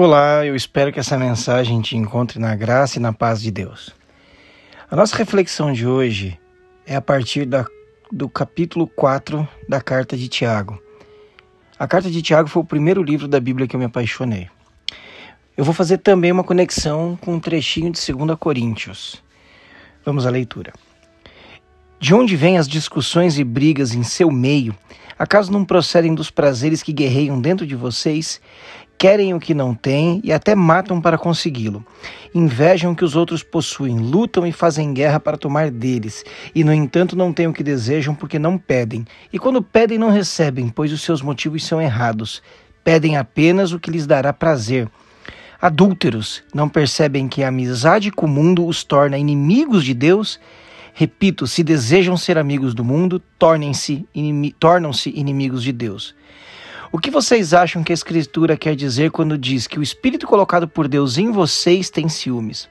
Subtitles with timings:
[0.00, 3.92] Olá, eu espero que essa mensagem te encontre na graça e na paz de Deus.
[4.88, 6.38] A nossa reflexão de hoje
[6.86, 7.66] é a partir da,
[8.12, 10.80] do capítulo 4 da carta de Tiago.
[11.76, 14.48] A carta de Tiago foi o primeiro livro da Bíblia que eu me apaixonei.
[15.56, 19.20] Eu vou fazer também uma conexão com um trechinho de 2 Coríntios.
[20.04, 20.72] Vamos à leitura.
[22.00, 24.72] De onde vêm as discussões e brigas em seu meio?
[25.18, 28.40] Acaso não procedem dos prazeres que guerreiam dentro de vocês?
[28.96, 31.84] Querem o que não têm e até matam para consegui-lo.
[32.32, 36.72] Invejam o que os outros possuem, lutam e fazem guerra para tomar deles, e no
[36.72, 39.04] entanto não têm o que desejam porque não pedem.
[39.32, 42.40] E quando pedem, não recebem, pois os seus motivos são errados.
[42.84, 44.88] Pedem apenas o que lhes dará prazer.
[45.60, 50.38] Adúlteros, não percebem que a amizade com o mundo os torna inimigos de Deus?
[50.98, 54.04] Repito, se desejam ser amigos do mundo, tornem-se
[54.58, 56.12] tornam-se inimigos de Deus.
[56.90, 60.66] O que vocês acham que a Escritura quer dizer quando diz que o Espírito colocado
[60.66, 62.68] por Deus em vocês tem ciúmes?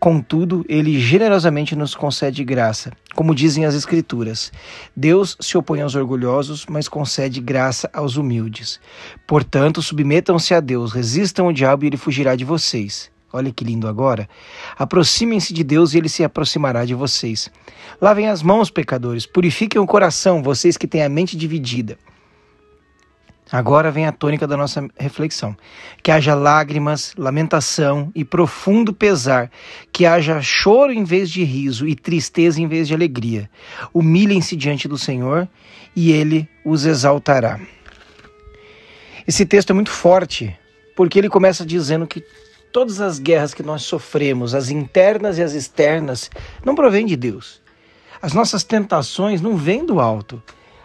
[0.00, 2.90] Contudo, ele generosamente nos concede graça.
[3.14, 4.50] Como dizem as Escrituras,
[4.96, 8.80] Deus se opõe aos orgulhosos, mas concede graça aos humildes.
[9.24, 13.11] Portanto, submetam-se a Deus, resistam o diabo e ele fugirá de vocês.
[13.32, 14.28] Olha que lindo agora.
[14.76, 17.50] Aproximem-se de Deus e ele se aproximará de vocês.
[18.00, 21.96] Lavem as mãos, pecadores, purifiquem o coração, vocês que têm a mente dividida.
[23.52, 25.54] Agora vem a tônica da nossa reflexão.
[26.02, 29.50] Que haja lágrimas, lamentação e profundo pesar,
[29.92, 33.50] que haja choro em vez de riso e tristeza em vez de alegria.
[33.92, 35.46] Humilhem-se diante do Senhor
[35.94, 37.60] e ele os exaltará.
[39.28, 40.56] Esse texto é muito forte,
[40.96, 42.24] porque ele começa dizendo que
[42.72, 46.30] todas as guerras que nós sofremos, as internas e as externas,
[46.64, 47.60] não provêm de Deus.
[48.20, 50.42] As nossas tentações não vêm do alto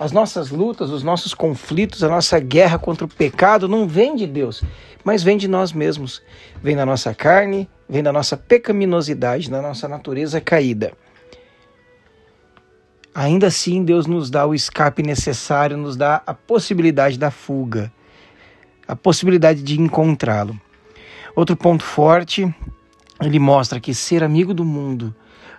[0.00, 4.26] as nossas lutas, os nossos conflitos, a nossa guerra contra o pecado não vem de
[4.26, 4.64] Deus,
[5.04, 6.22] mas vem de nós mesmos.
[6.62, 10.94] Vem da nossa carne, vem da nossa pecaminosidade, da nossa natureza caída.
[13.14, 17.92] Ainda assim, Deus nos dá o escape necessário, nos dá a possibilidade da fuga,
[18.88, 20.58] a possibilidade de encontrá-lo.
[21.34, 22.52] Outro ponto forte,
[23.20, 25.14] ele mostra que ser amigo do mundo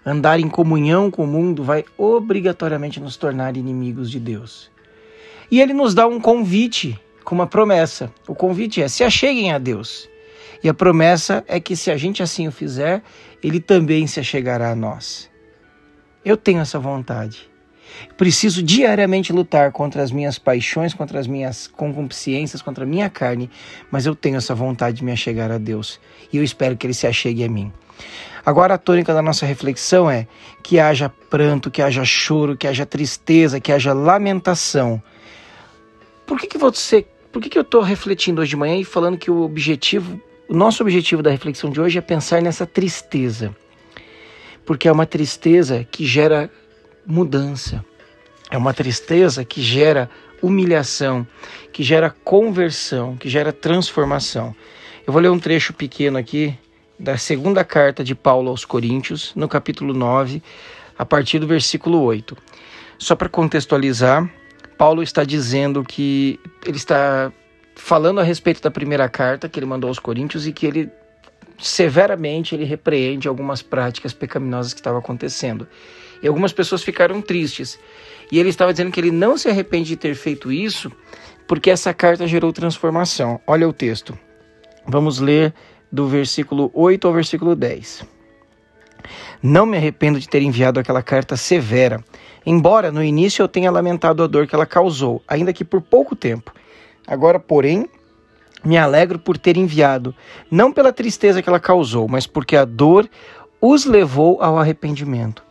[0.06, 4.70] andar em comunhão com o mundo vai obrigatoriamente nos tornar inimigos de Deus.
[5.50, 8.12] E ele nos dá um convite com uma promessa.
[8.28, 10.10] O convite é: se acheguem a Deus.
[10.64, 13.02] E a promessa é que se a gente assim o fizer,
[13.42, 15.30] ele também se achegará a nós.
[16.24, 17.51] Eu tenho essa vontade.
[18.18, 23.50] Preciso diariamente lutar contra as minhas paixões, contra as minhas concupiscências, contra a minha carne,
[23.90, 26.00] mas eu tenho essa vontade de me achegar a Deus
[26.32, 27.72] e eu espero que Ele se achegue a mim.
[28.46, 30.28] Agora a tônica da nossa reflexão é
[30.64, 35.02] que haja pranto, que haja choro, que haja tristeza, que haja lamentação.
[36.26, 39.18] Por que, que você, por que, que eu estou refletindo hoje de manhã e falando
[39.18, 40.20] que o objetivo,
[40.50, 43.56] o nosso objetivo da reflexão de hoje é pensar nessa tristeza?
[44.66, 46.50] Porque é uma tristeza que gera
[47.06, 47.84] mudança.
[48.50, 50.10] É uma tristeza que gera
[50.42, 51.26] humilhação,
[51.72, 54.56] que gera conversão, que gera transformação.
[55.06, 56.58] Eu vou ler um trecho pequeno aqui
[57.00, 60.42] da segunda carta de Paulo aos Coríntios, no capítulo 9,
[60.98, 62.38] a partir do versículo 8.
[62.98, 64.30] Só para contextualizar,
[64.78, 67.32] Paulo está dizendo que ele está
[67.76, 70.92] falando a respeito da primeira carta que ele mandou aos Coríntios e que ele
[71.58, 75.68] severamente ele repreende algumas práticas pecaminosas que estavam acontecendo.
[76.22, 77.80] E algumas pessoas ficaram tristes.
[78.32, 80.92] E ele estava dizendo que ele não se arrepende de ter feito isso,
[81.48, 83.40] porque essa carta gerou transformação.
[83.46, 84.18] Olha o texto.
[84.88, 85.54] Vamos ler
[85.92, 88.06] do versículo 8 ao versículo 10.
[89.42, 92.04] Não me arrependo de ter enviado aquela carta severa,
[92.46, 96.16] embora no início eu tenha lamentado a dor que ela causou, ainda que por pouco
[96.16, 96.54] tempo.
[97.08, 97.90] Agora, porém,
[98.64, 100.16] me alegro por ter enviado,
[100.50, 103.10] não pela tristeza que ela causou, mas porque a dor
[103.60, 105.44] os levou ao arrependimento.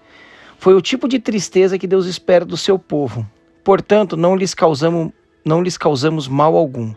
[0.60, 3.26] Foi o tipo de tristeza que Deus espera do seu povo.
[3.64, 5.10] Portanto, não lhes causamos,
[5.44, 6.94] não lhes causamos mal algum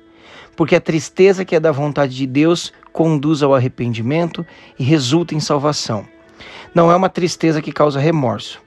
[0.56, 4.46] porque a tristeza que é da vontade de Deus conduz ao arrependimento
[4.78, 6.08] e resulta em salvação.
[6.74, 8.62] Não é uma tristeza que causa remorso,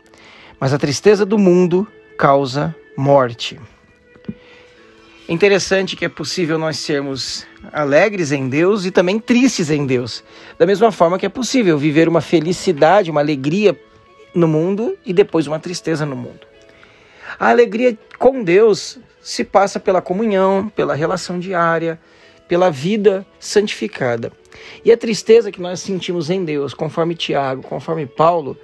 [0.60, 1.86] mas a tristeza do mundo
[2.18, 3.58] causa morte.
[5.28, 10.22] Interessante que é possível nós sermos alegres em Deus e também tristes em Deus.
[10.56, 13.76] Da mesma forma que é possível viver uma felicidade, uma alegria
[14.36, 16.46] no mundo e depois uma tristeza no mundo.
[17.40, 21.98] A alegria com Deus se passa pela comunhão, pela relação diária,
[22.46, 24.30] pela vida santificada.
[24.84, 28.56] E a tristeza que nós sentimos em Deus, conforme Tiago, conforme Paulo,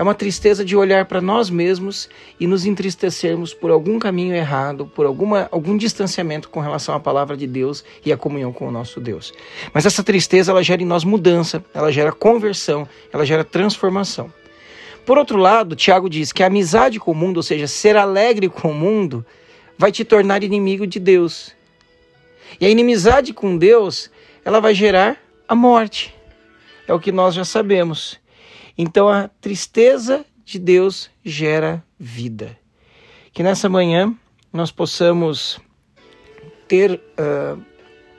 [0.00, 2.08] É uma tristeza de olhar para nós mesmos
[2.40, 7.36] e nos entristecermos por algum caminho errado, por alguma, algum distanciamento com relação à palavra
[7.36, 9.30] de Deus e à comunhão com o nosso Deus.
[9.74, 14.32] Mas essa tristeza ela gera em nós mudança, ela gera conversão, ela gera transformação.
[15.04, 18.48] Por outro lado, Tiago diz que a amizade com o mundo, ou seja, ser alegre
[18.48, 19.24] com o mundo,
[19.76, 21.54] vai te tornar inimigo de Deus.
[22.60, 24.10] E a inimizade com Deus,
[24.44, 25.18] ela vai gerar
[25.48, 26.14] a morte.
[26.86, 28.20] É o que nós já sabemos.
[28.76, 32.58] Então a tristeza de Deus gera vida.
[33.32, 34.14] Que nessa manhã
[34.52, 35.60] nós possamos
[36.66, 37.62] ter uh,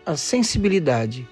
[0.05, 1.27] a sensibilidade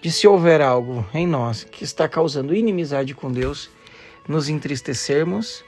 [0.00, 3.70] de se houver algo em nós que está causando inimizade com Deus,
[4.28, 5.64] nos entristecermos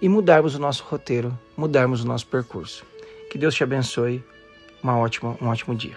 [0.00, 2.84] e mudarmos o nosso roteiro, mudarmos o nosso percurso.
[3.30, 4.24] Que Deus te abençoe.
[4.82, 5.96] Uma ótima, um ótimo dia.